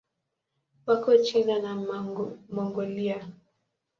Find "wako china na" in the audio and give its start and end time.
0.85-1.71